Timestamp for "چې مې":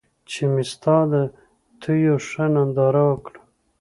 0.29-0.63